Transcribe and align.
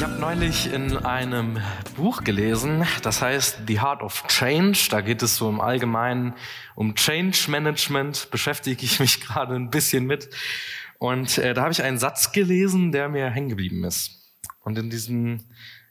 Ich 0.00 0.04
habe 0.04 0.18
neulich 0.18 0.72
in 0.72 0.96
einem 0.96 1.58
Buch 1.94 2.24
gelesen, 2.24 2.86
das 3.02 3.20
heißt 3.20 3.64
The 3.66 3.82
Heart 3.82 4.00
of 4.00 4.26
Change. 4.28 4.86
Da 4.90 5.02
geht 5.02 5.22
es 5.22 5.36
so 5.36 5.46
im 5.46 5.60
Allgemeinen 5.60 6.32
um 6.74 6.94
Change 6.94 7.50
Management, 7.50 8.30
beschäftige 8.30 8.82
ich 8.82 8.98
mich 8.98 9.20
gerade 9.26 9.54
ein 9.54 9.68
bisschen 9.68 10.06
mit. 10.06 10.30
Und 10.98 11.36
äh, 11.36 11.52
da 11.52 11.60
habe 11.60 11.72
ich 11.72 11.82
einen 11.82 11.98
Satz 11.98 12.32
gelesen, 12.32 12.92
der 12.92 13.10
mir 13.10 13.28
hängen 13.28 13.50
geblieben 13.50 13.84
ist. 13.84 14.32
Und 14.60 14.78
in 14.78 14.88
diesem 14.88 15.44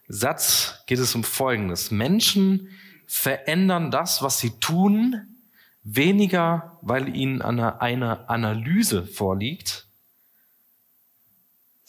Satz 0.08 0.84
geht 0.88 0.98
es 0.98 1.14
um 1.14 1.24
Folgendes. 1.24 1.92
Menschen 1.92 2.68
verändern 3.06 3.92
das, 3.92 4.24
was 4.24 4.40
sie 4.40 4.60
tun, 4.60 5.38
weniger, 5.84 6.80
weil 6.82 7.16
ihnen 7.16 7.44
eine, 7.44 7.80
eine 7.80 8.28
Analyse 8.28 9.06
vorliegt, 9.06 9.86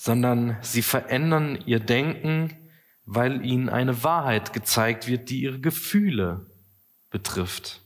sondern 0.03 0.57
sie 0.63 0.81
verändern 0.81 1.63
ihr 1.67 1.79
Denken, 1.79 2.57
weil 3.05 3.45
ihnen 3.45 3.69
eine 3.69 4.03
Wahrheit 4.03 4.55
gezeigt 4.55 5.07
wird, 5.07 5.29
die 5.29 5.43
ihre 5.43 5.61
Gefühle 5.61 6.47
betrifft. 7.11 7.83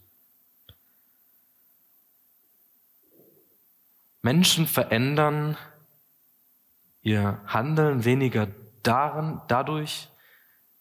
Menschen 4.23 4.69
verändern 4.69 5.57
ihr 7.03 7.41
Handeln 7.47 8.05
weniger 8.05 8.47
darin, 8.85 9.41
dadurch, 9.49 10.09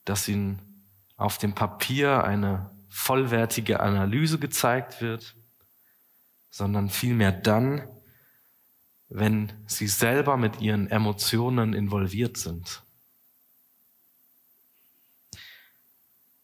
dass 0.05 0.27
ihnen 0.27 0.61
auf 1.17 1.39
dem 1.39 1.55
Papier 1.55 2.23
eine 2.23 2.69
vollwertige 2.89 3.79
Analyse 3.79 4.37
gezeigt 4.37 5.01
wird, 5.01 5.33
sondern 6.51 6.91
vielmehr 6.91 7.31
dann, 7.31 7.87
wenn 9.13 9.53
sie 9.67 9.87
selber 9.87 10.37
mit 10.37 10.59
ihren 10.59 10.89
Emotionen 10.89 11.73
involviert 11.73 12.37
sind. 12.37 12.81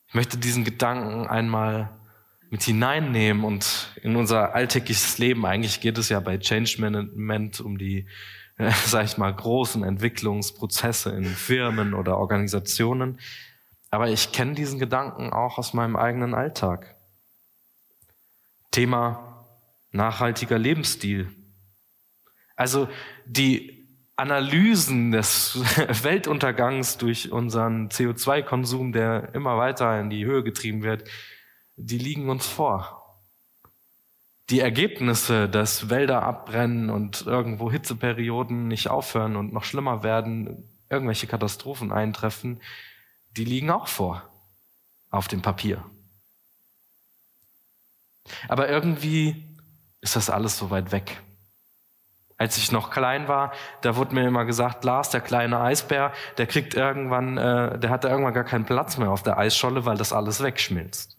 Ich 0.07 0.13
möchte 0.13 0.37
diesen 0.37 0.63
Gedanken 0.63 1.27
einmal 1.27 1.89
mit 2.51 2.63
hineinnehmen 2.63 3.43
und 3.43 3.89
in 4.01 4.15
unser 4.15 4.55
alltägliches 4.55 5.17
Leben. 5.17 5.45
Eigentlich 5.45 5.81
geht 5.81 5.97
es 5.97 6.09
ja 6.09 6.19
bei 6.19 6.37
Change 6.37 6.77
Management 6.79 7.59
um 7.59 7.77
die, 7.77 8.07
äh, 8.57 8.71
sag 8.85 9.05
ich 9.05 9.17
mal, 9.17 9.33
großen 9.33 9.83
Entwicklungsprozesse 9.83 11.11
in 11.11 11.25
Firmen 11.25 11.93
oder 11.93 12.17
Organisationen. 12.17 13.19
Aber 13.91 14.09
ich 14.09 14.31
kenne 14.31 14.53
diesen 14.53 14.79
Gedanken 14.79 15.31
auch 15.31 15.57
aus 15.57 15.73
meinem 15.73 15.95
eigenen 15.95 16.35
Alltag. 16.35 16.95
Thema 18.71 19.47
nachhaltiger 19.91 20.59
Lebensstil. 20.59 21.31
Also 22.59 22.89
die 23.25 23.87
Analysen 24.17 25.13
des 25.13 25.59
Weltuntergangs 26.03 26.97
durch 26.97 27.31
unseren 27.31 27.87
CO2-Konsum, 27.87 28.91
der 28.91 29.33
immer 29.33 29.57
weiter 29.57 29.97
in 29.97 30.09
die 30.09 30.25
Höhe 30.25 30.43
getrieben 30.43 30.83
wird, 30.83 31.09
die 31.77 31.97
liegen 31.97 32.29
uns 32.29 32.45
vor. 32.45 33.17
Die 34.49 34.59
Ergebnisse, 34.59 35.47
dass 35.47 35.89
Wälder 35.89 36.23
abbrennen 36.23 36.89
und 36.89 37.25
irgendwo 37.25 37.71
Hitzeperioden 37.71 38.67
nicht 38.67 38.89
aufhören 38.89 39.37
und 39.37 39.53
noch 39.53 39.63
schlimmer 39.63 40.03
werden, 40.03 40.69
irgendwelche 40.89 41.27
Katastrophen 41.27 41.93
eintreffen, 41.93 42.59
die 43.37 43.45
liegen 43.45 43.69
auch 43.69 43.87
vor 43.87 44.29
auf 45.11 45.29
dem 45.29 45.41
Papier. 45.41 45.85
Aber 48.49 48.67
irgendwie 48.67 49.45
ist 50.01 50.17
das 50.17 50.29
alles 50.29 50.57
so 50.57 50.71
weit 50.71 50.91
weg. 50.91 51.21
Als 52.39 52.57
ich 52.57 52.71
noch 52.71 52.89
klein 52.89 53.27
war, 53.27 53.51
da 53.81 53.97
wurde 53.97 54.15
mir 54.15 54.25
immer 54.25 54.45
gesagt, 54.45 54.85
Lars, 54.85 55.09
der 55.09 55.19
kleine 55.19 55.59
Eisbär, 55.59 56.13
der 56.37 56.47
kriegt 56.47 56.73
irgendwann, 56.73 57.37
äh, 57.37 57.77
der 57.77 57.89
hat 57.89 58.05
da 58.05 58.09
irgendwann 58.09 58.33
gar 58.33 58.45
keinen 58.45 58.63
Platz 58.63 58.97
mehr 58.97 59.11
auf 59.11 59.21
der 59.21 59.37
Eisscholle, 59.37 59.85
weil 59.85 59.97
das 59.97 60.13
alles 60.13 60.41
wegschmilzt. 60.41 61.17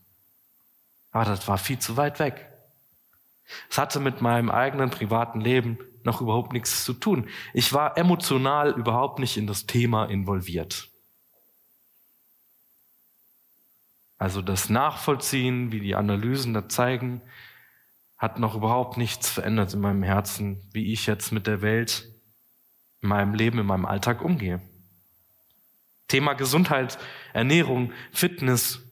Aber 1.13 1.27
das 1.27 1.47
war 1.47 1.59
viel 1.59 1.79
zu 1.79 1.99
weit 1.99 2.21
weg. 2.21 2.47
Es 3.69 3.77
hatte 3.77 4.01
mit 4.01 4.23
meinem 4.23 4.51
eigenen 4.51 4.89
privaten 4.89 5.43
Leben 5.43 5.79
noch 6.05 6.23
überhaupt 6.23 6.55
nichts 6.55 6.85
zu 6.85 6.95
tun. 6.95 7.29
Ich 7.53 7.75
war 7.75 7.99
emotional 7.99 8.71
überhaupt 8.71 9.19
nicht 9.19 9.37
in 9.37 9.47
das 9.47 9.67
Thema 9.67 10.07
involviert. 10.07 10.89
Also 14.17 14.41
das 14.41 14.71
Nachvollziehen, 14.71 15.71
wie 15.71 15.81
die 15.81 15.97
Analysen 15.97 16.55
da 16.55 16.67
zeigen, 16.67 17.21
hat 18.21 18.39
noch 18.39 18.55
überhaupt 18.55 18.99
nichts 18.99 19.31
verändert 19.31 19.73
in 19.73 19.81
meinem 19.81 20.03
Herzen, 20.03 20.61
wie 20.73 20.93
ich 20.93 21.07
jetzt 21.07 21.33
mit 21.33 21.47
der 21.47 21.63
Welt, 21.63 22.07
in 23.01 23.09
meinem 23.09 23.35
Leben, 23.35 23.59
in 23.59 23.67
meinem 23.67 23.87
Alltag 23.87 24.23
umgehe. 24.23 24.61
Thema 26.07 26.35
Gesundheit, 26.35 26.99
Ernährung, 27.33 27.93
Fitness, 28.13 28.83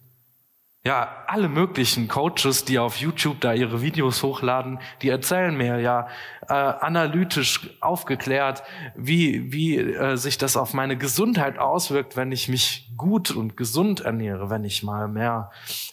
ja, 0.84 1.24
alle 1.26 1.48
möglichen 1.48 2.08
Coaches, 2.08 2.64
die 2.64 2.78
auf 2.78 2.96
YouTube 2.96 3.42
da 3.42 3.52
ihre 3.52 3.82
Videos 3.82 4.22
hochladen, 4.22 4.78
die 5.02 5.10
erzählen 5.10 5.54
mir 5.54 5.80
ja 5.80 6.08
äh, 6.48 6.54
analytisch 6.54 7.68
aufgeklärt, 7.80 8.62
wie, 8.96 9.52
wie 9.52 9.76
äh, 9.76 10.16
sich 10.16 10.38
das 10.38 10.56
auf 10.56 10.72
meine 10.72 10.96
Gesundheit 10.96 11.58
auswirkt, 11.58 12.16
wenn 12.16 12.32
ich 12.32 12.48
mich 12.48 12.90
gut 12.96 13.30
und 13.30 13.58
gesund 13.58 14.00
ernähre, 14.00 14.48
wenn 14.48 14.64
ich 14.64 14.82
mal 14.82 15.08
mehr 15.08 15.50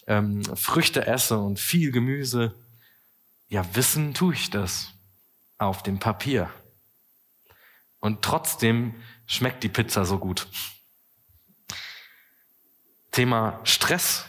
ähm, 0.07 0.43
Früchte 0.55 1.05
esse 1.05 1.39
und 1.39 1.59
viel 1.59 1.91
Gemüse. 1.91 2.53
Ja, 3.55 3.63
wissen 3.73 4.13
tue 4.13 4.33
ich 4.33 4.49
das 4.49 4.91
auf 5.57 5.81
dem 5.81 5.97
Papier. 5.97 6.49
Und 8.01 8.21
trotzdem 8.21 8.95
schmeckt 9.27 9.63
die 9.63 9.69
Pizza 9.69 10.03
so 10.03 10.19
gut. 10.19 10.49
Thema 13.13 13.61
Stress. 13.63 14.25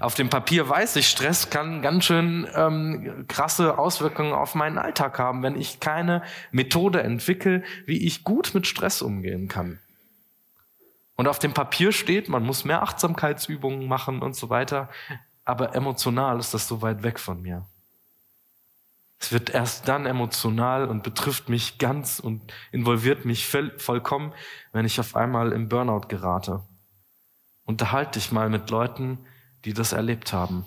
Auf 0.00 0.14
dem 0.14 0.30
Papier 0.30 0.66
weiß 0.66 0.96
ich, 0.96 1.06
Stress 1.06 1.50
kann 1.50 1.82
ganz 1.82 2.06
schön 2.06 2.48
ähm, 2.54 3.26
krasse 3.28 3.76
Auswirkungen 3.76 4.32
auf 4.32 4.54
meinen 4.54 4.78
Alltag 4.78 5.18
haben, 5.18 5.42
wenn 5.42 5.60
ich 5.60 5.78
keine 5.78 6.22
Methode 6.50 7.02
entwickle, 7.02 7.62
wie 7.84 8.06
ich 8.06 8.24
gut 8.24 8.54
mit 8.54 8.66
Stress 8.66 9.02
umgehen 9.02 9.48
kann. 9.48 9.80
Und 11.16 11.28
auf 11.28 11.38
dem 11.38 11.52
Papier 11.52 11.92
steht, 11.92 12.30
man 12.30 12.42
muss 12.42 12.64
mehr 12.64 12.80
Achtsamkeitsübungen 12.80 13.86
machen 13.86 14.22
und 14.22 14.34
so 14.34 14.48
weiter, 14.48 14.88
aber 15.44 15.74
emotional 15.74 16.38
ist 16.38 16.54
das 16.54 16.66
so 16.66 16.80
weit 16.80 17.02
weg 17.02 17.20
von 17.20 17.42
mir. 17.42 17.66
Es 19.20 19.32
wird 19.32 19.50
erst 19.50 19.88
dann 19.88 20.06
emotional 20.06 20.86
und 20.86 21.02
betrifft 21.02 21.48
mich 21.48 21.78
ganz 21.78 22.20
und 22.20 22.52
involviert 22.70 23.24
mich 23.24 23.46
vollkommen, 23.46 24.32
wenn 24.72 24.86
ich 24.86 25.00
auf 25.00 25.16
einmal 25.16 25.52
im 25.52 25.68
Burnout 25.68 26.08
gerate. 26.08 26.62
Unterhalte 27.64 28.18
dich 28.18 28.30
mal 28.30 28.48
mit 28.48 28.70
Leuten, 28.70 29.18
die 29.64 29.74
das 29.74 29.92
erlebt 29.92 30.32
haben. 30.32 30.66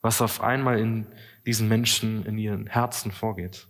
Was 0.00 0.22
auf 0.22 0.40
einmal 0.40 0.78
in 0.78 1.06
diesen 1.46 1.68
Menschen, 1.68 2.24
in 2.24 2.38
ihren 2.38 2.66
Herzen 2.66 3.12
vorgeht. 3.12 3.66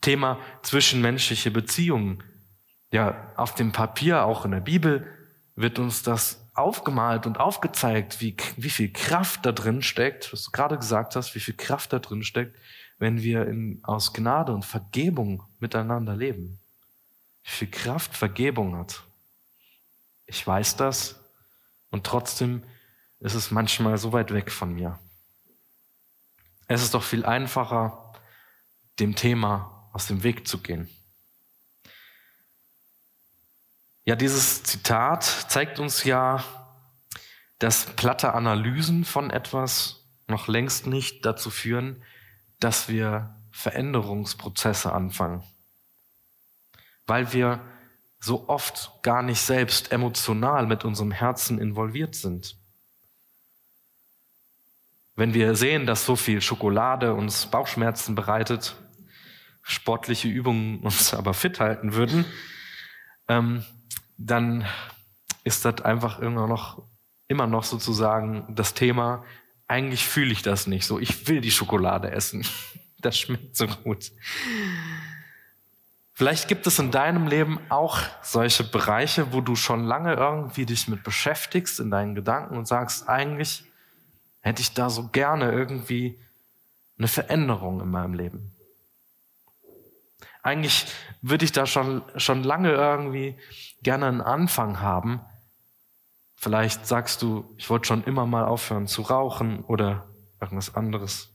Thema 0.00 0.38
zwischenmenschliche 0.62 1.50
Beziehungen. 1.50 2.22
Ja, 2.90 3.32
auf 3.36 3.54
dem 3.54 3.72
Papier, 3.72 4.24
auch 4.24 4.44
in 4.44 4.52
der 4.52 4.60
Bibel, 4.60 5.06
wird 5.56 5.78
uns 5.78 6.02
das 6.02 6.47
aufgemalt 6.58 7.26
und 7.26 7.38
aufgezeigt, 7.40 8.20
wie, 8.20 8.36
wie 8.56 8.70
viel 8.70 8.92
Kraft 8.92 9.46
da 9.46 9.52
drin 9.52 9.82
steckt, 9.82 10.32
was 10.32 10.44
du 10.44 10.50
gerade 10.50 10.76
gesagt 10.76 11.16
hast, 11.16 11.34
wie 11.34 11.40
viel 11.40 11.54
Kraft 11.54 11.92
da 11.92 11.98
drin 11.98 12.22
steckt, 12.22 12.56
wenn 12.98 13.22
wir 13.22 13.46
in, 13.46 13.80
aus 13.84 14.12
Gnade 14.12 14.52
und 14.52 14.64
Vergebung 14.64 15.42
miteinander 15.60 16.16
leben. 16.16 16.58
Wie 17.44 17.50
viel 17.50 17.70
Kraft 17.70 18.16
Vergebung 18.16 18.76
hat. 18.76 19.02
Ich 20.26 20.46
weiß 20.46 20.76
das 20.76 21.20
und 21.90 22.04
trotzdem 22.04 22.62
ist 23.20 23.34
es 23.34 23.50
manchmal 23.50 23.96
so 23.98 24.12
weit 24.12 24.32
weg 24.32 24.50
von 24.50 24.74
mir. 24.74 24.98
Es 26.66 26.82
ist 26.82 26.94
doch 26.94 27.02
viel 27.02 27.24
einfacher, 27.24 28.12
dem 28.98 29.14
Thema 29.14 29.88
aus 29.92 30.06
dem 30.06 30.22
Weg 30.22 30.46
zu 30.46 30.58
gehen. 30.58 30.88
Ja, 34.04 34.16
dieses 34.16 34.62
Zitat 34.62 35.24
zeigt 35.24 35.78
uns 35.78 36.04
ja, 36.04 36.42
dass 37.58 37.86
platte 37.86 38.34
Analysen 38.34 39.04
von 39.04 39.30
etwas 39.30 40.04
noch 40.26 40.48
längst 40.48 40.86
nicht 40.86 41.24
dazu 41.24 41.50
führen, 41.50 42.02
dass 42.60 42.88
wir 42.88 43.34
Veränderungsprozesse 43.50 44.92
anfangen. 44.92 45.42
Weil 47.06 47.32
wir 47.32 47.60
so 48.20 48.48
oft 48.48 49.02
gar 49.02 49.22
nicht 49.22 49.40
selbst 49.40 49.92
emotional 49.92 50.66
mit 50.66 50.84
unserem 50.84 51.10
Herzen 51.10 51.58
involviert 51.58 52.14
sind. 52.14 52.56
Wenn 55.14 55.34
wir 55.34 55.56
sehen, 55.56 55.86
dass 55.86 56.04
so 56.04 56.14
viel 56.14 56.40
Schokolade 56.40 57.14
uns 57.14 57.46
Bauchschmerzen 57.46 58.14
bereitet, 58.14 58.76
sportliche 59.62 60.28
Übungen 60.28 60.80
uns 60.82 61.14
aber 61.14 61.34
fit 61.34 61.60
halten 61.60 61.94
würden, 61.94 62.24
ähm, 63.28 63.64
dann 64.16 64.66
ist 65.44 65.64
das 65.64 65.82
einfach 65.82 66.18
immer 66.18 66.46
noch, 66.46 66.82
immer 67.28 67.46
noch 67.46 67.64
sozusagen 67.64 68.44
das 68.54 68.74
Thema, 68.74 69.24
eigentlich 69.68 70.06
fühle 70.06 70.32
ich 70.32 70.42
das 70.42 70.66
nicht 70.66 70.86
so. 70.86 70.98
Ich 70.98 71.28
will 71.28 71.40
die 71.40 71.50
Schokolade 71.50 72.10
essen. 72.10 72.44
Das 73.00 73.16
schmeckt 73.16 73.56
so 73.56 73.68
gut. 73.68 74.10
Vielleicht 76.14 76.48
gibt 76.48 76.66
es 76.66 76.80
in 76.80 76.90
deinem 76.90 77.28
Leben 77.28 77.60
auch 77.68 78.00
solche 78.22 78.64
Bereiche, 78.64 79.32
wo 79.32 79.40
du 79.40 79.54
schon 79.54 79.84
lange 79.84 80.14
irgendwie 80.14 80.66
dich 80.66 80.88
mit 80.88 81.04
beschäftigst 81.04 81.78
in 81.78 81.92
deinen 81.92 82.16
Gedanken 82.16 82.58
und 82.58 82.66
sagst, 82.66 83.08
eigentlich 83.08 83.62
hätte 84.40 84.62
ich 84.62 84.74
da 84.74 84.90
so 84.90 85.06
gerne 85.10 85.52
irgendwie 85.52 86.18
eine 86.98 87.06
Veränderung 87.06 87.80
in 87.80 87.88
meinem 87.88 88.14
Leben. 88.14 88.52
Eigentlich 90.42 90.86
würde 91.22 91.44
ich 91.44 91.52
da 91.52 91.66
schon, 91.66 92.02
schon 92.16 92.42
lange 92.42 92.72
irgendwie 92.72 93.36
gerne 93.82 94.06
einen 94.06 94.20
Anfang 94.20 94.80
haben. 94.80 95.20
Vielleicht 96.40 96.86
sagst 96.86 97.22
du, 97.22 97.52
ich 97.56 97.68
wollte 97.68 97.88
schon 97.88 98.04
immer 98.04 98.24
mal 98.24 98.44
aufhören 98.44 98.86
zu 98.86 99.02
rauchen 99.02 99.64
oder 99.64 100.08
irgendwas 100.40 100.72
anderes. 100.72 101.30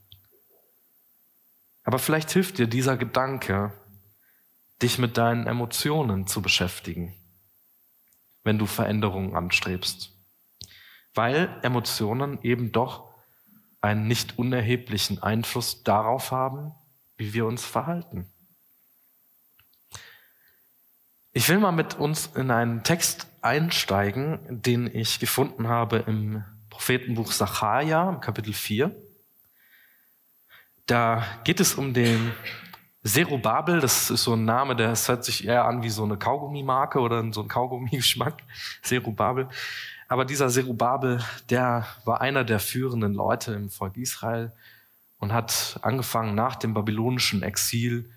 Aber 1.83 1.99
vielleicht 1.99 2.31
hilft 2.31 2.57
dir 2.57 2.67
dieser 2.67 2.95
Gedanke, 2.95 3.73
dich 4.81 4.99
mit 4.99 5.17
deinen 5.17 5.45
Emotionen 5.45 6.25
zu 6.25 6.41
beschäftigen, 6.41 7.13
wenn 8.43 8.57
du 8.57 8.65
Veränderungen 8.65 9.35
anstrebst. 9.35 10.11
Weil 11.13 11.59
Emotionen 11.63 12.41
eben 12.41 12.71
doch 12.71 13.13
einen 13.81 14.07
nicht 14.07 14.39
unerheblichen 14.39 15.21
Einfluss 15.21 15.83
darauf 15.83 16.31
haben, 16.31 16.73
wie 17.17 17.33
wir 17.33 17.45
uns 17.45 17.65
verhalten. 17.65 18.31
Ich 21.35 21.49
will 21.49 21.57
mal 21.57 21.71
mit 21.71 21.95
uns 21.95 22.27
in 22.35 22.51
einen 22.51 22.83
Text 22.83 23.25
einsteigen, 23.41 24.37
den 24.47 24.85
ich 24.85 25.19
gefunden 25.19 25.67
habe 25.67 26.03
im 26.05 26.43
Prophetenbuch 26.69 27.31
Sacharja, 27.31 28.19
Kapitel 28.21 28.53
4. 28.53 28.95
Da 30.85 31.25
geht 31.43 31.59
es 31.59 31.73
um 31.73 31.95
den 31.95 32.33
Zerubabel, 33.03 33.79
das 33.79 34.11
ist 34.11 34.25
so 34.25 34.33
ein 34.33 34.45
Name, 34.45 34.75
der 34.75 34.89
hört 34.89 35.25
sich 35.25 35.47
eher 35.47 35.65
an 35.65 35.81
wie 35.81 35.89
so 35.89 36.03
eine 36.03 36.17
Kaugummimarke 36.17 36.99
oder 36.99 37.25
so 37.33 37.41
ein 37.41 37.47
Kaugummi-Geschmack. 37.47 38.43
Zerubabel. 38.83 39.49
Aber 40.07 40.25
dieser 40.25 40.49
Zerubabel, 40.49 41.19
der 41.49 41.87
war 42.05 42.21
einer 42.21 42.43
der 42.43 42.59
führenden 42.59 43.15
Leute 43.15 43.53
im 43.53 43.71
Volk 43.71 43.97
Israel 43.97 44.51
und 45.17 45.33
hat 45.33 45.79
angefangen, 45.81 46.35
nach 46.35 46.57
dem 46.57 46.75
babylonischen 46.75 47.41
Exil 47.41 48.11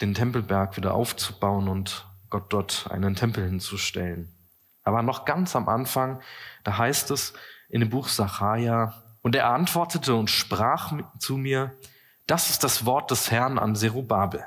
den 0.00 0.14
Tempelberg 0.14 0.76
wieder 0.76 0.94
aufzubauen 0.94 1.66
und 1.66 2.04
Gott 2.30 2.52
dort 2.52 2.88
einen 2.90 3.14
Tempel 3.14 3.44
hinzustellen. 3.44 4.32
Aber 4.84 5.02
noch 5.02 5.24
ganz 5.24 5.54
am 5.56 5.68
Anfang, 5.68 6.20
da 6.64 6.78
heißt 6.78 7.10
es 7.10 7.34
in 7.68 7.80
dem 7.80 7.90
Buch 7.90 8.08
Sacharja, 8.08 9.02
und 9.20 9.34
er 9.34 9.50
antwortete 9.50 10.14
und 10.14 10.30
sprach 10.30 10.92
zu 11.18 11.36
mir, 11.36 11.76
das 12.26 12.50
ist 12.50 12.64
das 12.64 12.86
Wort 12.86 13.10
des 13.10 13.30
Herrn 13.30 13.58
an 13.58 13.74
Zerubabel. 13.74 14.44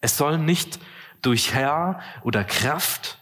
Es 0.00 0.16
soll 0.16 0.38
nicht 0.38 0.78
durch 1.22 1.54
Herr 1.54 2.00
oder 2.22 2.44
Kraft, 2.44 3.18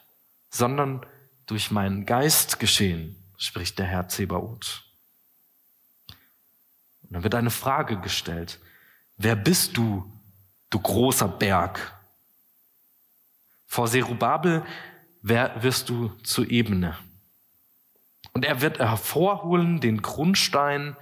sondern 0.50 1.06
durch 1.46 1.70
meinen 1.70 2.06
Geist 2.06 2.58
geschehen, 2.58 3.16
spricht 3.36 3.78
der 3.78 3.86
Herr 3.86 4.08
Zebaoth. 4.08 4.82
Und 7.02 7.12
dann 7.12 7.22
wird 7.22 7.34
eine 7.34 7.50
Frage 7.50 7.98
gestellt. 8.00 8.58
Wer 9.16 9.36
bist 9.36 9.76
du, 9.76 10.10
du 10.70 10.80
großer 10.80 11.28
Berg? 11.28 11.92
Vor 13.70 13.86
Zerubabel 13.86 14.64
wirst 15.22 15.90
du 15.90 16.08
zur 16.24 16.50
Ebene. 16.50 16.98
Und 18.32 18.44
er 18.44 18.62
wird 18.62 18.80
hervorholen 18.80 19.78
den 19.78 20.02
Grundstein 20.02 20.96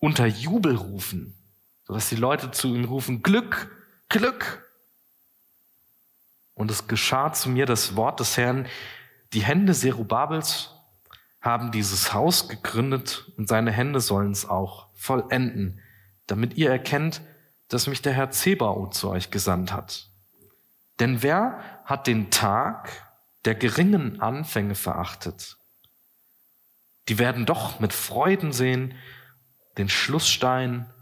unter 0.00 0.26
Jubel 0.26 0.74
rufen, 0.74 1.38
sodass 1.84 2.08
die 2.08 2.16
Leute 2.16 2.50
zu 2.50 2.74
ihm 2.74 2.84
rufen, 2.84 3.22
Glück, 3.22 3.70
Glück. 4.08 4.68
Und 6.54 6.72
es 6.72 6.88
geschah 6.88 7.32
zu 7.32 7.48
mir 7.48 7.64
das 7.64 7.94
Wort 7.94 8.18
des 8.18 8.36
Herrn, 8.36 8.66
die 9.32 9.44
Hände 9.44 9.72
Zerubabels 9.72 10.74
haben 11.40 11.70
dieses 11.70 12.12
Haus 12.12 12.48
gegründet 12.48 13.30
und 13.36 13.48
seine 13.48 13.70
Hände 13.70 14.00
sollen 14.00 14.32
es 14.32 14.48
auch 14.48 14.88
vollenden, 14.96 15.80
damit 16.26 16.54
ihr 16.54 16.70
erkennt, 16.70 17.20
dass 17.68 17.86
mich 17.86 18.02
der 18.02 18.14
Herr 18.14 18.32
Zebaoth 18.32 18.94
zu 18.94 19.10
euch 19.10 19.30
gesandt 19.30 19.72
hat. 19.72 20.09
Denn 21.00 21.22
wer 21.22 21.80
hat 21.84 22.06
den 22.06 22.30
Tag 22.30 22.90
der 23.44 23.54
geringen 23.54 24.20
Anfänge 24.20 24.74
verachtet? 24.74 25.56
Die 27.08 27.18
werden 27.18 27.46
doch 27.46 27.80
mit 27.80 27.92
Freuden 27.92 28.52
sehen 28.52 28.94
den 29.78 29.88
Schlussstein 29.88 30.92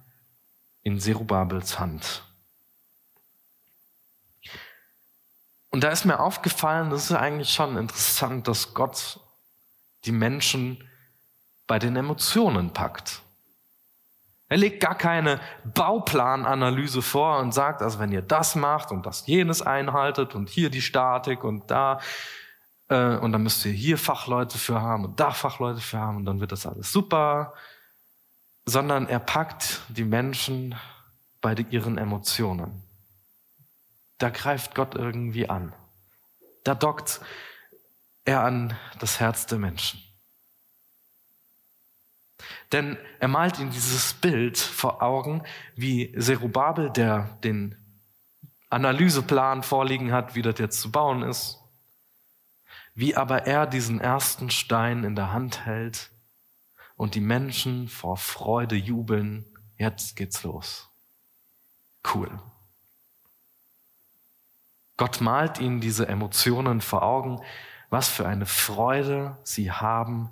in 0.83 1.01
Serubabels 1.01 1.79
Hand. 1.79 2.23
Und 5.71 5.85
da 5.85 5.91
ist 5.91 6.07
mir 6.07 6.21
aufgefallen, 6.21 6.91
das 6.91 7.11
ist 7.11 7.13
eigentlich 7.13 7.53
schon 7.53 7.77
interessant, 7.77 8.49
dass 8.49 8.73
Gott 8.73 9.21
die 10.05 10.13
Menschen 10.13 10.89
bei 11.67 11.79
den 11.79 11.97
Emotionen 11.97 12.73
packt. 12.73 13.21
Er 14.49 14.57
legt 14.57 14.81
gar 14.81 14.97
keine 14.97 15.41
Bauplananalyse 15.65 17.03
vor 17.03 17.39
und 17.39 17.53
sagt, 17.53 17.83
also 17.83 17.99
wenn 17.99 18.13
ihr 18.13 18.23
das 18.23 18.55
macht 18.55 18.91
und 18.91 19.05
das 19.05 19.27
jenes 19.27 19.61
einhaltet 19.61 20.35
und 20.35 20.49
hier 20.49 20.71
die 20.71 20.81
Statik 20.81 21.45
und 21.45 21.71
da 21.71 22.01
äh, 22.89 23.17
und 23.17 23.33
dann 23.33 23.43
müsst 23.43 23.65
ihr 23.67 23.73
hier 23.73 23.99
Fachleute 23.99 24.59
für 24.59 24.81
haben 24.81 25.05
und 25.05 25.21
da 25.21 25.33
Fachleute 25.33 25.81
für 25.81 25.99
haben 25.99 26.17
und 26.19 26.25
dann 26.25 26.41
wird 26.41 26.53
das 26.53 26.67
alles 26.67 26.91
super, 26.91 27.53
sondern 28.65 29.07
er 29.07 29.19
packt 29.19 29.83
die 29.89 30.05
Menschen 30.05 30.75
bei 31.43 31.55
ihren 31.71 31.99
Emotionen. 31.99 32.83
Da 34.17 34.31
greift 34.31 34.75
Gott 34.75 34.95
irgendwie 34.95 35.49
an. 35.49 35.73
Da 36.65 36.75
dockt 36.75 37.21
er 38.25 38.43
an 38.43 38.77
das 38.99 39.21
Herz 39.21 39.47
der 39.47 39.59
Menschen. 39.59 40.03
Denn 42.73 42.97
er 43.19 43.29
malt 43.29 43.59
ihm 43.59 43.71
dieses 43.71 44.15
Bild 44.15 44.59
vor 44.59 45.03
Augen, 45.03 45.43
wie 45.75 46.13
Zerubabel, 46.19 46.91
der 46.91 47.37
den 47.43 47.77
Analyseplan 48.71 49.63
vorliegen 49.63 50.13
hat, 50.13 50.35
wie 50.35 50.43
das 50.43 50.59
jetzt 50.59 50.81
zu 50.81 50.91
bauen 50.91 51.23
ist, 51.23 51.59
wie 52.95 53.17
aber 53.17 53.47
er 53.47 53.67
diesen 53.67 54.01
ersten 54.01 54.51
Stein 54.51 55.05
in 55.05 55.17
der 55.17 55.33
Hand 55.33 55.65
hält 55.65 56.11
und 56.97 57.15
die 57.15 57.21
Menschen 57.21 57.89
vor 57.89 58.17
Freude 58.17 58.77
jubeln, 58.77 59.47
jetzt 59.77 60.17
geht's 60.17 60.43
los. 60.43 60.89
Cool. 62.13 62.31
Gott 64.97 65.21
malt 65.21 65.61
ihnen 65.61 65.81
diese 65.81 66.09
Emotionen 66.09 66.81
vor 66.81 67.03
Augen, 67.03 67.41
was 67.89 68.09
für 68.09 68.27
eine 68.27 68.47
Freude 68.47 69.39
sie 69.45 69.71
haben, 69.71 70.31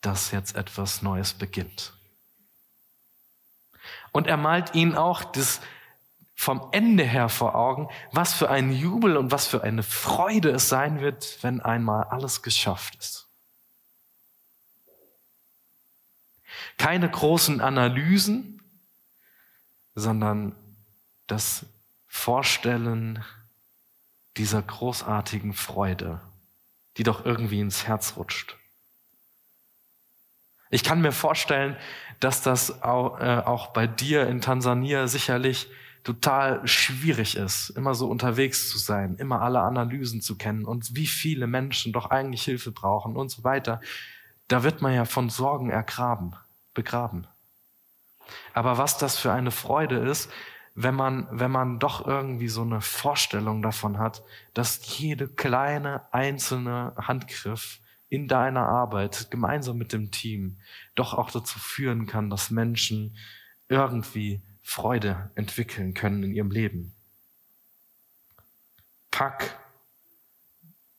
dass 0.00 0.30
jetzt 0.30 0.56
etwas 0.56 1.02
Neues 1.02 1.32
beginnt. 1.32 1.92
Und 4.12 4.26
er 4.26 4.36
malt 4.36 4.74
ihnen 4.74 4.94
auch 4.94 5.24
das 5.24 5.60
vom 6.34 6.68
Ende 6.72 7.02
her 7.02 7.28
vor 7.28 7.54
Augen, 7.54 7.88
was 8.12 8.34
für 8.34 8.50
ein 8.50 8.70
Jubel 8.70 9.16
und 9.16 9.30
was 9.30 9.46
für 9.46 9.62
eine 9.62 9.82
Freude 9.82 10.50
es 10.50 10.68
sein 10.68 11.00
wird, 11.00 11.38
wenn 11.42 11.60
einmal 11.62 12.04
alles 12.04 12.42
geschafft 12.42 12.96
ist. 12.96 13.26
Keine 16.76 17.10
großen 17.10 17.62
Analysen, 17.62 18.60
sondern 19.94 20.54
das 21.26 21.64
Vorstellen 22.06 23.24
dieser 24.36 24.60
großartigen 24.62 25.54
Freude, 25.54 26.20
die 26.98 27.02
doch 27.02 27.24
irgendwie 27.24 27.60
ins 27.60 27.86
Herz 27.86 28.14
rutscht. 28.16 28.56
Ich 30.70 30.82
kann 30.84 31.00
mir 31.00 31.12
vorstellen, 31.12 31.76
dass 32.20 32.42
das 32.42 32.82
auch, 32.82 33.20
äh, 33.20 33.42
auch 33.44 33.68
bei 33.68 33.86
dir 33.86 34.26
in 34.26 34.40
Tansania 34.40 35.06
sicherlich 35.06 35.68
total 36.02 36.66
schwierig 36.66 37.36
ist, 37.36 37.70
immer 37.70 37.94
so 37.94 38.08
unterwegs 38.08 38.70
zu 38.70 38.78
sein, 38.78 39.16
immer 39.16 39.42
alle 39.42 39.60
Analysen 39.60 40.20
zu 40.20 40.38
kennen 40.38 40.64
und 40.64 40.94
wie 40.94 41.06
viele 41.06 41.46
Menschen 41.48 41.92
doch 41.92 42.10
eigentlich 42.10 42.44
Hilfe 42.44 42.70
brauchen 42.70 43.16
und 43.16 43.28
so 43.28 43.42
weiter. 43.42 43.80
Da 44.48 44.62
wird 44.62 44.82
man 44.82 44.94
ja 44.94 45.04
von 45.04 45.30
Sorgen 45.30 45.70
ergraben, 45.70 46.36
begraben. 46.74 47.26
Aber 48.54 48.78
was 48.78 48.98
das 48.98 49.18
für 49.18 49.32
eine 49.32 49.50
Freude 49.50 49.96
ist, 49.96 50.30
wenn 50.76 50.94
man, 50.94 51.26
wenn 51.32 51.50
man 51.50 51.78
doch 51.78 52.06
irgendwie 52.06 52.48
so 52.48 52.62
eine 52.62 52.80
Vorstellung 52.80 53.62
davon 53.62 53.98
hat, 53.98 54.22
dass 54.54 54.98
jede 54.98 55.26
kleine 55.26 56.02
einzelne 56.12 56.92
Handgriff 56.96 57.80
in 58.08 58.28
deiner 58.28 58.68
Arbeit 58.68 59.30
gemeinsam 59.30 59.78
mit 59.78 59.92
dem 59.92 60.10
Team 60.10 60.58
doch 60.94 61.14
auch 61.14 61.30
dazu 61.30 61.58
führen 61.58 62.06
kann, 62.06 62.30
dass 62.30 62.50
Menschen 62.50 63.16
irgendwie 63.68 64.42
Freude 64.62 65.30
entwickeln 65.34 65.94
können 65.94 66.22
in 66.22 66.34
ihrem 66.34 66.50
Leben. 66.50 66.94
Pack 69.10 69.58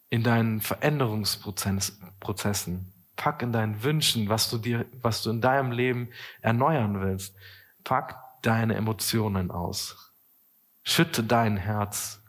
in 0.09 0.23
deinen 0.23 0.61
Veränderungsprozessen, 0.61 2.93
pack 3.15 3.41
in 3.41 3.51
deinen 3.51 3.83
Wünschen, 3.83 4.29
was 4.29 4.49
du 4.49 4.57
dir, 4.57 4.85
was 5.01 5.21
du 5.21 5.29
in 5.29 5.41
deinem 5.41 5.71
Leben 5.71 6.09
erneuern 6.41 7.01
willst. 7.01 7.35
Pack 7.83 8.15
deine 8.41 8.75
Emotionen 8.75 9.51
aus. 9.51 10.13
Schütte 10.83 11.23
dein 11.23 11.57
Herz 11.57 12.21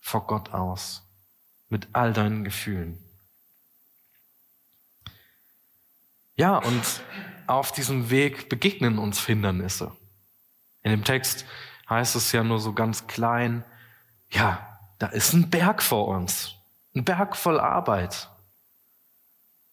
vor 0.00 0.26
Gott 0.26 0.54
aus 0.54 1.02
mit 1.68 1.88
all 1.92 2.12
deinen 2.12 2.44
Gefühlen. 2.44 3.07
Ja, 6.38 6.56
und 6.58 7.02
auf 7.48 7.72
diesem 7.72 8.10
Weg 8.10 8.48
begegnen 8.48 8.98
uns 8.98 9.26
Hindernisse. 9.26 9.90
In 10.84 10.92
dem 10.92 11.02
Text 11.02 11.44
heißt 11.90 12.14
es 12.14 12.30
ja 12.30 12.44
nur 12.44 12.60
so 12.60 12.72
ganz 12.72 13.08
klein, 13.08 13.64
ja, 14.30 14.78
da 15.00 15.08
ist 15.08 15.32
ein 15.32 15.50
Berg 15.50 15.82
vor 15.82 16.06
uns, 16.06 16.54
ein 16.94 17.04
Berg 17.04 17.36
voll 17.36 17.58
Arbeit. 17.58 18.30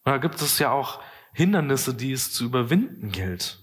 Und 0.05 0.13
da 0.13 0.17
gibt 0.17 0.41
es 0.41 0.57
ja 0.57 0.71
auch 0.71 1.01
Hindernisse, 1.33 1.93
die 1.93 2.13
es 2.13 2.33
zu 2.33 2.45
überwinden 2.45 3.11
gilt. 3.11 3.59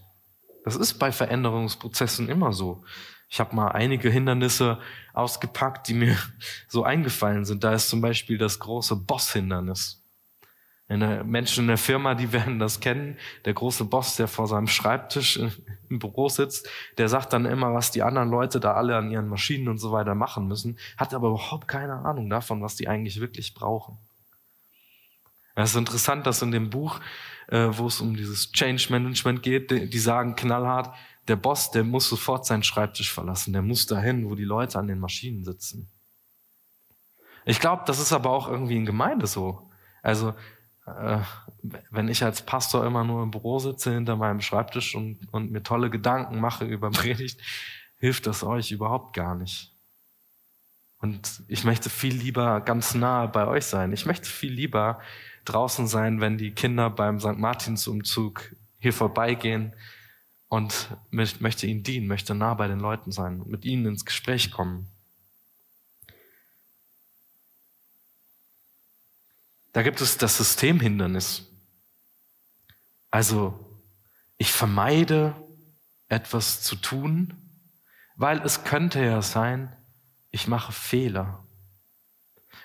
Das 0.64 0.76
ist 0.76 0.94
bei 0.94 1.10
Veränderungsprozessen 1.10 2.28
immer 2.28 2.52
so. 2.52 2.84
Ich 3.28 3.40
habe 3.40 3.56
mal 3.56 3.68
einige 3.72 4.10
Hindernisse 4.10 4.78
ausgepackt, 5.12 5.88
die 5.88 5.94
mir 5.94 6.16
so 6.68 6.84
eingefallen 6.84 7.44
sind. 7.46 7.64
Da 7.64 7.72
ist 7.72 7.88
zum 7.88 8.00
Beispiel 8.00 8.38
das 8.38 8.60
große 8.60 8.94
Boss-Hindernis. 8.94 10.01
Menschen 10.98 11.64
in 11.64 11.68
der 11.68 11.78
Firma, 11.78 12.14
die 12.14 12.32
werden 12.32 12.58
das 12.58 12.80
kennen. 12.80 13.16
Der 13.44 13.54
große 13.54 13.84
Boss, 13.84 14.16
der 14.16 14.28
vor 14.28 14.46
seinem 14.46 14.66
Schreibtisch 14.66 15.38
im 15.88 15.98
Büro 15.98 16.28
sitzt, 16.28 16.68
der 16.98 17.08
sagt 17.08 17.32
dann 17.32 17.46
immer, 17.46 17.72
was 17.74 17.90
die 17.90 18.02
anderen 18.02 18.30
Leute 18.30 18.60
da 18.60 18.74
alle 18.74 18.96
an 18.96 19.10
ihren 19.10 19.28
Maschinen 19.28 19.68
und 19.68 19.78
so 19.78 19.92
weiter 19.92 20.14
machen 20.14 20.48
müssen, 20.48 20.78
hat 20.96 21.14
aber 21.14 21.28
überhaupt 21.28 21.68
keine 21.68 22.04
Ahnung 22.04 22.28
davon, 22.28 22.62
was 22.62 22.76
die 22.76 22.88
eigentlich 22.88 23.20
wirklich 23.20 23.54
brauchen. 23.54 23.98
Es 25.54 25.70
ist 25.70 25.76
interessant, 25.76 26.26
dass 26.26 26.42
in 26.42 26.50
dem 26.50 26.70
Buch, 26.70 27.00
äh, 27.48 27.68
wo 27.72 27.86
es 27.86 28.00
um 28.00 28.16
dieses 28.16 28.50
Change 28.52 28.86
Management 28.90 29.42
geht, 29.42 29.70
die 29.70 29.98
sagen 29.98 30.34
knallhart, 30.34 30.94
der 31.28 31.36
Boss, 31.36 31.70
der 31.70 31.84
muss 31.84 32.08
sofort 32.08 32.46
seinen 32.46 32.62
Schreibtisch 32.62 33.12
verlassen, 33.12 33.52
der 33.52 33.62
muss 33.62 33.86
dahin, 33.86 34.28
wo 34.28 34.34
die 34.34 34.44
Leute 34.44 34.78
an 34.78 34.88
den 34.88 34.98
Maschinen 34.98 35.44
sitzen. 35.44 35.88
Ich 37.44 37.60
glaube, 37.60 37.82
das 37.86 37.98
ist 37.98 38.12
aber 38.12 38.30
auch 38.30 38.48
irgendwie 38.48 38.76
in 38.76 38.86
Gemeinde 38.86 39.26
so. 39.26 39.68
Also 40.02 40.34
wenn 40.84 42.08
ich 42.08 42.24
als 42.24 42.42
Pastor 42.42 42.84
immer 42.84 43.04
nur 43.04 43.22
im 43.22 43.30
Büro 43.30 43.58
sitze 43.58 43.92
hinter 43.92 44.16
meinem 44.16 44.40
Schreibtisch 44.40 44.94
und, 44.94 45.18
und 45.30 45.52
mir 45.52 45.62
tolle 45.62 45.90
Gedanken 45.90 46.40
mache 46.40 46.64
über 46.64 46.90
Predigt, 46.92 47.40
hilft 47.98 48.26
das 48.26 48.42
euch 48.42 48.72
überhaupt 48.72 49.14
gar 49.14 49.34
nicht. 49.34 49.70
Und 51.00 51.42
ich 51.48 51.64
möchte 51.64 51.90
viel 51.90 52.14
lieber 52.14 52.60
ganz 52.60 52.94
nah 52.94 53.26
bei 53.26 53.46
euch 53.46 53.64
sein. 53.64 53.92
Ich 53.92 54.06
möchte 54.06 54.28
viel 54.28 54.52
lieber 54.52 55.00
draußen 55.44 55.88
sein, 55.88 56.20
wenn 56.20 56.38
die 56.38 56.52
Kinder 56.52 56.90
beim 56.90 57.18
St. 57.18 57.38
Martinsumzug 57.38 58.54
hier 58.78 58.92
vorbeigehen 58.92 59.72
und 60.48 60.96
möchte 61.10 61.66
ihnen 61.66 61.82
dienen, 61.82 62.06
möchte 62.06 62.34
nah 62.34 62.54
bei 62.54 62.68
den 62.68 62.78
Leuten 62.78 63.10
sein 63.10 63.40
und 63.40 63.50
mit 63.50 63.64
ihnen 63.64 63.86
ins 63.86 64.04
Gespräch 64.04 64.50
kommen. 64.50 64.91
Da 69.72 69.82
gibt 69.82 70.00
es 70.00 70.18
das 70.18 70.36
Systemhindernis. 70.36 71.48
Also 73.10 73.58
ich 74.36 74.52
vermeide 74.52 75.34
etwas 76.08 76.62
zu 76.62 76.76
tun, 76.76 77.34
weil 78.16 78.42
es 78.42 78.64
könnte 78.64 79.02
ja 79.02 79.22
sein, 79.22 79.74
ich 80.30 80.46
mache 80.46 80.72
Fehler. 80.72 81.44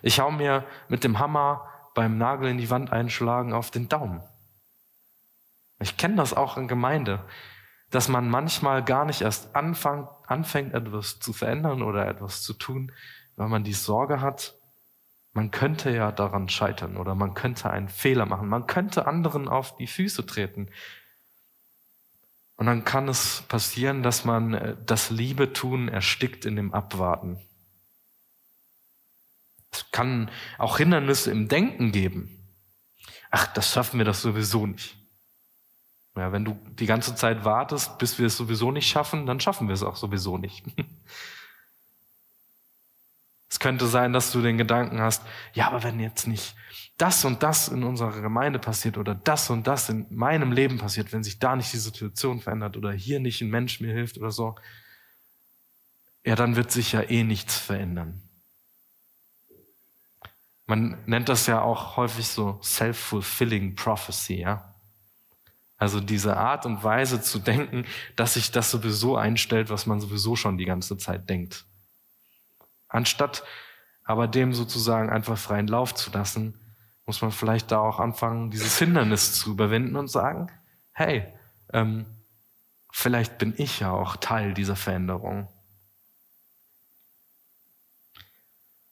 Ich 0.02 0.20
hau 0.20 0.32
mir 0.32 0.66
mit 0.90 1.04
dem 1.04 1.20
Hammer 1.20 1.70
beim 1.96 2.18
Nagel 2.18 2.50
in 2.50 2.58
die 2.58 2.70
Wand 2.70 2.92
einschlagen 2.92 3.54
auf 3.54 3.72
den 3.72 3.90
Daumen. 3.90 4.22
Ich 5.80 5.98
kenne 5.98 6.16
das 6.16 6.34
auch 6.34 6.58
in 6.58 6.68
Gemeinde, 6.68 7.24
dass 7.90 8.08
man 8.08 8.30
manchmal 8.30 8.84
gar 8.84 9.06
nicht 9.06 9.22
erst 9.22 9.56
anfang, 9.56 10.08
anfängt, 10.28 10.74
etwas 10.74 11.20
zu 11.20 11.34
verändern 11.34 11.82
oder 11.82 12.08
etwas 12.08 12.42
zu 12.42 12.54
tun, 12.54 12.92
weil 13.36 13.48
man 13.48 13.64
die 13.64 13.74
Sorge 13.74 14.22
hat, 14.22 14.56
man 15.38 15.51
könnte 15.51 15.91
ja 15.91 16.12
daran 16.12 16.50
scheitern 16.50 16.98
oder 16.98 17.13
man 17.13 17.36
könnte 17.36 17.70
einen 17.70 17.89
Fehler 17.89 18.25
machen. 18.25 18.50
Man 18.50 18.65
könnte 18.65 19.06
anderen 19.06 19.48
auf 19.48 19.77
die 19.77 19.86
Füße 19.86 20.25
treten. 20.25 20.67
Und 22.56 22.65
dann 22.65 22.86
kann 22.86 23.08
es 23.08 23.44
passieren, 23.44 24.01
dass 24.01 24.25
man 24.25 24.56
äh, 24.56 24.75
das 24.84 25.12
Liebe 25.12 25.53
tun 25.53 25.89
erstickt 25.89 26.46
in 26.46 26.56
dem 26.56 26.74
Abwarten. 26.74 27.39
Es 29.70 29.86
kann 29.91 30.32
auch 30.58 30.79
Hindernisse 30.79 31.29
im 31.29 31.48
Denken 31.48 31.91
geben. 31.91 32.50
Ach, 33.29 33.46
das 33.53 33.72
schaffen 33.72 34.00
wir 34.00 34.06
das 34.06 34.24
sowieso 34.24 34.65
nicht. 34.65 34.98
Ja, 36.15 36.32
wenn 36.32 36.46
du 36.46 36.58
die 36.79 36.88
ganze 36.88 37.13
Zeit 37.13 37.46
wartest, 37.46 38.00
bis 38.00 38.17
wir 38.17 38.25
es 38.25 38.38
sowieso 38.38 38.72
nicht 38.72 38.89
schaffen, 38.89 39.27
dann 39.27 39.39
schaffen 39.39 39.67
wir 39.67 39.75
es 39.75 39.84
auch 39.84 39.98
sowieso 39.98 40.39
nicht. 40.39 40.65
Es 43.58 43.60
könnte 43.60 43.88
sein, 43.88 44.14
dass 44.14 44.32
du 44.32 44.44
den 44.44 44.60
Gedanken 44.60 45.02
hast, 45.02 45.24
ja, 45.54 45.66
aber 45.66 45.82
wenn 45.82 46.00
jetzt 46.00 46.28
nicht 46.28 46.54
das 46.96 47.26
und 47.26 47.42
das 47.42 47.70
in 47.70 47.84
unserer 47.84 48.22
Gemeinde 48.22 48.60
passiert 48.60 49.00
oder 49.00 49.16
das 49.16 49.50
und 49.50 49.66
das 49.66 49.90
in 49.90 50.06
meinem 50.12 50.52
Leben 50.52 50.78
passiert, 50.78 51.12
wenn 51.12 51.24
sich 51.24 51.40
da 51.40 51.56
nicht 51.56 51.74
die 51.74 51.80
Situation 51.80 52.40
verändert 52.40 52.78
oder 52.78 52.92
hier 52.92 53.20
nicht 53.20 53.42
ein 53.42 53.50
Mensch 53.50 53.80
mir 53.80 53.92
hilft 53.92 54.20
oder 54.20 54.30
so, 54.30 54.54
ja, 56.24 56.36
dann 56.36 56.56
wird 56.56 56.70
sich 56.70 56.92
ja 56.92 57.02
eh 57.02 57.24
nichts 57.24 57.58
verändern. 57.58 58.22
Man 60.68 60.96
nennt 61.08 61.28
das 61.28 61.48
ja 61.48 61.60
auch 61.60 61.98
häufig 61.98 62.28
so 62.28 62.60
self-fulfilling 62.62 63.74
prophecy, 63.74 64.36
ja. 64.36 64.76
Also 65.78 66.00
diese 66.00 66.38
Art 66.38 66.68
und 66.68 66.84
Weise 66.84 67.24
zu 67.24 67.40
denken, 67.40 67.88
dass 68.16 68.36
sich 68.36 68.52
das 68.52 68.70
sowieso 68.70 69.18
einstellt, 69.18 69.72
was 69.72 69.88
man 69.88 70.00
sowieso 70.00 70.36
schon 70.36 70.60
die 70.60 70.66
ganze 70.66 70.96
Zeit 71.00 71.28
denkt. 71.28 71.66
Anstatt 72.88 73.44
aber 74.03 74.27
dem 74.27 74.53
sozusagen 74.53 75.10
einfach 75.10 75.38
freien 75.38 75.67
Lauf 75.67 75.94
zu 75.94 76.12
lassen, 76.12 76.58
muss 77.06 77.22
man 77.22 77.32
vielleicht 77.32 77.72
da 77.72 77.79
auch 77.79 78.00
anfangen, 78.00 78.51
dieses 78.51 78.77
Hindernis 78.77 79.34
zu 79.34 79.51
überwinden 79.51 79.96
und 79.96 80.10
sagen, 80.10 80.51
hey, 80.94 81.25
ähm, 81.74 82.06
vielleicht 82.91 83.38
bin 83.38 83.53
ich 83.58 83.79
ja 83.79 83.91
auch 83.91 84.17
Teil 84.17 84.53
dieser 84.53 84.75
Veränderung. 84.75 85.48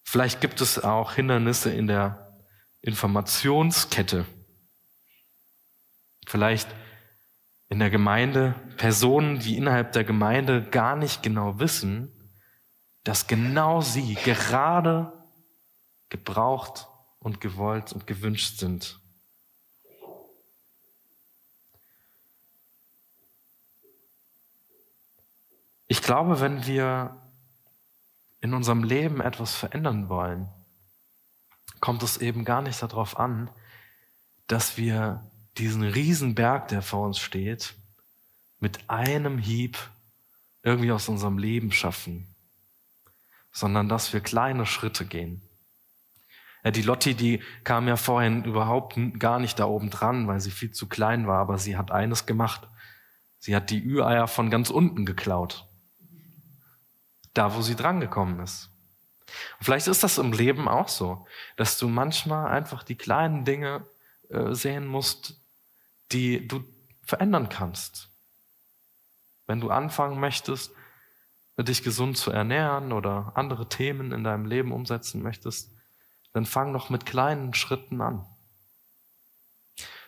Vielleicht 0.04 0.40
gibt 0.40 0.62
es 0.62 0.82
auch 0.82 1.14
Hindernisse 1.14 1.74
in 1.74 1.88
der 1.88 2.38
Informationskette. 2.82 4.26
Vielleicht 6.28 6.74
in 7.68 7.80
der 7.80 7.90
Gemeinde 7.90 8.56
Personen, 8.78 9.40
die 9.40 9.58
innerhalb 9.58 9.92
der 9.92 10.04
Gemeinde 10.04 10.64
gar 10.64 10.96
nicht 10.96 11.24
genau 11.24 11.60
wissen, 11.60 12.15
dass 13.06 13.28
genau 13.28 13.82
sie 13.82 14.16
gerade 14.16 15.14
gebraucht 16.10 16.88
und 17.20 17.40
gewollt 17.40 17.94
und 17.94 18.08
gewünscht 18.08 18.58
sind. 18.58 19.00
Ich 25.88 26.02
glaube, 26.02 26.40
wenn 26.40 26.66
wir 26.66 27.16
in 28.42 28.56
unserem 28.56 28.84
Leben 28.84 29.22
etwas 29.22 29.54
verändern 29.54 30.10
wollen, 30.10 30.50
kommt 31.80 32.02
es 32.02 32.18
eben 32.18 32.44
gar 32.44 32.64
nicht 32.64 32.82
darauf 32.82 33.20
an, 33.20 33.52
dass 34.48 34.78
wir 34.78 35.30
diesen 35.60 35.84
Riesenberg, 35.84 36.70
der 36.70 36.82
vor 36.82 37.06
uns 37.06 37.20
steht, 37.20 37.76
mit 38.60 38.90
einem 38.90 39.38
Hieb 39.38 39.78
irgendwie 40.64 40.92
aus 40.92 41.08
unserem 41.08 41.38
Leben 41.38 41.72
schaffen 41.72 42.35
sondern 43.56 43.88
dass 43.88 44.12
wir 44.12 44.20
kleine 44.20 44.66
Schritte 44.66 45.06
gehen. 45.06 45.42
Ja, 46.66 46.72
die 46.72 46.82
Lotti, 46.82 47.16
die 47.16 47.42
kam 47.64 47.88
ja 47.88 47.96
vorhin 47.96 48.44
überhaupt 48.44 48.98
gar 49.18 49.40
nicht 49.40 49.60
da 49.60 49.66
oben 49.66 49.90
dran, 49.90 50.28
weil 50.28 50.42
sie 50.42 50.52
viel 50.52 50.72
zu 50.72 50.90
klein 50.90 51.26
war, 51.26 51.40
aber 51.40 51.58
sie 51.58 51.78
hat 51.78 51.90
eines 51.90 52.26
gemacht. 52.26 52.68
Sie 53.40 53.56
hat 53.56 53.70
die 53.70 53.82
Ü-Eier 53.82 54.28
von 54.28 54.50
ganz 54.50 54.70
unten 54.70 55.06
geklaut. 55.06 55.68
Da, 57.34 57.56
wo 57.56 57.62
sie 57.62 57.76
drangekommen 57.76 58.42
ist. 58.42 58.72
Und 59.60 59.66
vielleicht 59.66 59.88
ist 59.88 60.04
das 60.04 60.18
im 60.18 60.34
Leben 60.34 60.68
auch 60.68 60.90
so, 60.90 61.26
dass 61.56 61.78
du 61.78 61.88
manchmal 61.88 62.48
einfach 62.48 62.84
die 62.84 62.96
kleinen 62.96 63.46
Dinge 63.46 63.86
äh, 64.30 64.54
sehen 64.54 64.86
musst, 64.86 65.40
die 66.12 66.46
du 66.46 66.62
verändern 67.04 67.48
kannst. 67.48 68.10
Wenn 69.48 69.62
du 69.62 69.70
anfangen 69.70 70.20
möchtest, 70.20 70.72
dich 71.64 71.84
gesund 71.84 72.18
zu 72.18 72.32
ernähren 72.32 72.92
oder 72.92 73.32
andere 73.36 73.70
Themen 73.70 74.12
in 74.12 74.24
deinem 74.24 74.46
Leben 74.46 74.72
umsetzen 74.72 75.22
möchtest, 75.22 75.72
dann 76.34 76.46
fang 76.46 76.72
noch 76.72 76.90
mit 76.90 77.06
kleinen 77.06 77.54
Schritten 77.54 78.02
an. 78.02 78.26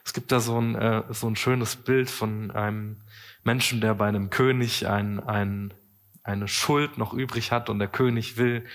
Es 0.04 0.13
gibt 0.13 0.32
da 0.32 0.39
so 0.39 0.60
ein, 0.60 0.75
äh, 0.75 1.04
so 1.10 1.27
ein 1.27 1.36
schönes 1.36 1.75
Bild 1.75 2.10
von 2.10 2.51
einem 2.51 3.01
Menschen, 3.44 3.82
der 3.82 3.96
bei 3.96 4.08
einem 4.08 4.30
König 4.30 4.88
ein, 4.88 5.22
ein, 5.22 5.74
eine 6.24 6.48
Schuld 6.48 6.98
noch 6.98 7.13
übrig 7.13 7.51
hat 7.51 7.70
und 7.70 7.80
der 7.80 7.88
König 7.88 8.38
will 8.38 8.66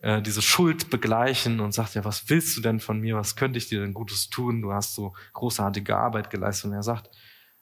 äh, 0.00 0.22
diese 0.22 0.42
Schuld 0.42 0.90
begleichen 0.90 1.60
und 1.60 1.72
sagt, 1.72 1.94
ja, 1.94 2.04
was 2.04 2.28
willst 2.28 2.56
du 2.56 2.60
denn 2.60 2.80
von 2.80 3.00
mir? 3.00 3.16
Was 3.16 3.36
könnte 3.36 3.58
ich 3.58 3.68
dir 3.68 3.80
denn 3.80 3.94
Gutes 3.94 4.28
tun? 4.30 4.62
Du 4.62 4.72
hast 4.72 4.94
so 4.94 5.14
großartige 5.32 5.96
Arbeit 5.96 6.30
geleistet. 6.30 6.70
Und 6.70 6.76
er 6.76 6.82
sagt, 6.82 7.10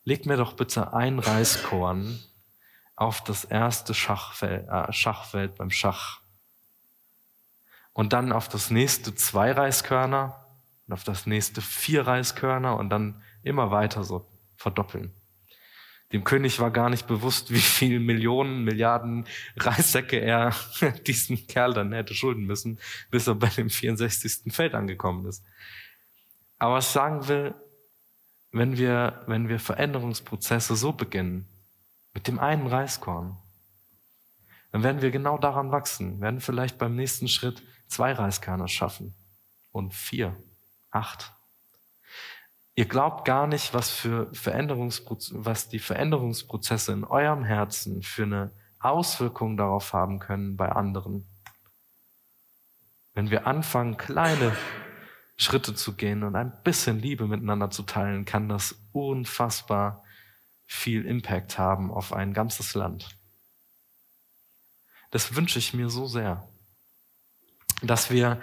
leg 0.04 0.26
mir 0.26 0.36
doch 0.36 0.52
bitte 0.52 0.92
ein 0.92 1.18
Reiskorn 1.18 2.20
auf 2.96 3.22
das 3.22 3.44
erste 3.44 3.94
Schachfeld, 3.94 4.66
äh, 4.68 4.92
Schachfeld 4.92 5.56
beim 5.56 5.70
Schach. 5.70 6.20
Und 7.92 8.12
dann 8.12 8.32
auf 8.32 8.48
das 8.48 8.70
nächste 8.70 9.14
zwei 9.14 9.52
Reiskörner 9.52 10.44
und 10.86 10.94
auf 10.94 11.04
das 11.04 11.26
nächste 11.26 11.60
vier 11.60 12.06
Reiskörner 12.06 12.76
und 12.76 12.90
dann 12.90 13.22
immer 13.42 13.70
weiter 13.70 14.02
so 14.02 14.26
verdoppeln. 14.56 15.14
Dem 16.12 16.22
König 16.24 16.60
war 16.60 16.70
gar 16.70 16.88
nicht 16.88 17.06
bewusst, 17.06 17.50
wie 17.50 17.58
viel 17.58 17.98
Millionen, 17.98 18.64
Milliarden 18.64 19.26
Reissäcke 19.56 20.18
er 20.18 20.54
diesen 21.06 21.46
Kerl 21.46 21.74
dann 21.74 21.92
hätte 21.92 22.14
schulden 22.14 22.44
müssen, 22.44 22.78
bis 23.10 23.26
er 23.26 23.34
bei 23.34 23.48
dem 23.48 23.70
64. 23.70 24.52
Feld 24.52 24.74
angekommen 24.74 25.26
ist. 25.26 25.44
Aber 26.58 26.74
was 26.74 26.92
sagen 26.92 27.28
will, 27.28 27.54
wenn 28.52 28.78
wir, 28.78 29.24
wenn 29.26 29.48
wir 29.48 29.58
Veränderungsprozesse 29.58 30.76
so 30.76 30.92
beginnen, 30.92 31.46
mit 32.16 32.28
dem 32.28 32.38
einen 32.38 32.66
Reiskorn, 32.66 33.36
dann 34.72 34.82
werden 34.82 35.02
wir 35.02 35.10
genau 35.10 35.36
daran 35.36 35.70
wachsen, 35.70 36.18
werden 36.22 36.40
vielleicht 36.40 36.78
beim 36.78 36.94
nächsten 36.94 37.28
Schritt 37.28 37.62
zwei 37.88 38.14
Reiskörner 38.14 38.68
schaffen 38.68 39.14
und 39.70 39.92
vier, 39.92 40.34
acht. 40.90 41.34
Ihr 42.74 42.86
glaubt 42.86 43.26
gar 43.26 43.46
nicht, 43.46 43.74
was 43.74 43.90
für 43.90 44.32
Veränderungsproz 44.32 45.32
was 45.34 45.68
die 45.68 45.78
Veränderungsprozesse 45.78 46.94
in 46.94 47.04
eurem 47.04 47.44
Herzen 47.44 48.02
für 48.02 48.22
eine 48.22 48.50
Auswirkung 48.78 49.58
darauf 49.58 49.92
haben 49.92 50.18
können 50.18 50.56
bei 50.56 50.70
anderen. 50.70 51.28
Wenn 53.12 53.28
wir 53.28 53.46
anfangen, 53.46 53.98
kleine 53.98 54.56
Schritte 55.36 55.74
zu 55.74 55.96
gehen 55.96 56.22
und 56.22 56.34
ein 56.34 56.62
bisschen 56.64 56.98
Liebe 56.98 57.26
miteinander 57.26 57.68
zu 57.68 57.82
teilen, 57.82 58.24
kann 58.24 58.48
das 58.48 58.74
unfassbar 58.92 60.02
viel 60.66 61.06
Impact 61.06 61.58
haben 61.58 61.90
auf 61.90 62.12
ein 62.12 62.32
ganzes 62.32 62.74
Land. 62.74 63.08
Das 65.10 65.34
wünsche 65.34 65.58
ich 65.58 65.72
mir 65.72 65.88
so 65.88 66.06
sehr, 66.06 66.46
dass 67.82 68.10
wir 68.10 68.40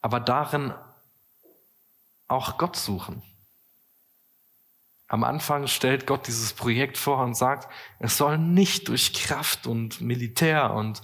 aber 0.00 0.20
darin 0.20 0.74
auch 2.28 2.58
Gott 2.58 2.76
suchen. 2.76 3.22
Am 5.08 5.24
Anfang 5.24 5.66
stellt 5.66 6.06
Gott 6.06 6.28
dieses 6.28 6.52
Projekt 6.52 6.96
vor 6.96 7.18
und 7.24 7.34
sagt, 7.34 7.68
es 7.98 8.16
soll 8.16 8.38
nicht 8.38 8.86
durch 8.86 9.12
Kraft 9.12 9.66
und 9.66 10.00
Militär 10.00 10.72
und 10.72 11.02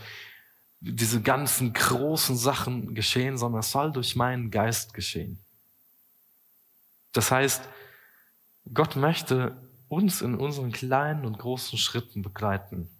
diese 0.78 1.20
ganzen 1.20 1.72
großen 1.72 2.36
Sachen 2.36 2.94
geschehen, 2.94 3.38
sondern 3.38 3.60
es 3.60 3.72
soll 3.72 3.90
durch 3.90 4.14
meinen 4.14 4.52
Geist 4.52 4.94
geschehen. 4.94 5.44
Das 7.12 7.32
heißt, 7.32 7.68
Gott 8.72 8.94
möchte 8.94 9.60
uns 9.88 10.22
in 10.22 10.34
unseren 10.34 10.72
kleinen 10.72 11.24
und 11.24 11.38
großen 11.38 11.78
Schritten 11.78 12.22
begleiten, 12.22 12.90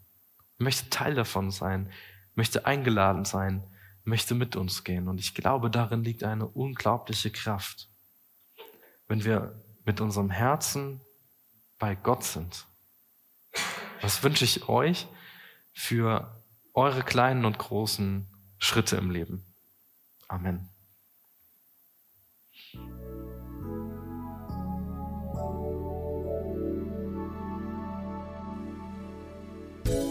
möchte 0.59 0.91
Teil 0.91 1.15
davon 1.15 1.51
sein, 1.51 1.91
möchte 2.35 2.67
eingeladen 2.67 3.25
sein, 3.25 3.63
möchte 4.05 4.35
mit 4.35 4.57
uns 4.57 4.85
gehen. 4.85 5.09
Und 5.09 5.19
ich 5.19 5.35
glaube, 5.35 5.71
darin 5.71 6.05
liegt 6.05 6.23
eine 6.25 6.47
unglaubliche 6.47 7.31
Kraft, 7.31 7.89
wenn 9.09 9.25
wir 9.25 9.61
mit 9.85 10.01
unserem 10.01 10.31
Herzen 10.31 11.01
bei 11.79 11.95
Gott 11.95 12.25
sind. 12.25 12.67
Was 14.01 14.23
wünsche 14.23 14.45
ich 14.45 14.69
euch 14.69 15.07
für 15.73 16.43
eure 16.75 17.03
kleinen 17.03 17.45
und 17.45 17.59
großen 17.59 18.27
Schritte 18.59 18.97
im 18.97 19.11
Leben? 19.11 19.45
Amen. 20.29 20.69